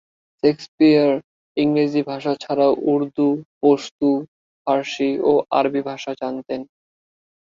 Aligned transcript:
Shakespeare 0.43 1.11
ইংরেজি 1.57 2.01
ছাড়াও 2.43 2.73
উর্দু, 2.91 3.27
পশতু, 3.61 4.11
ফারসি 4.67 5.11
ও 5.21 5.31
আরবি 5.51 5.81
ভাষা 5.89 6.11
জানতেন। 6.21 6.61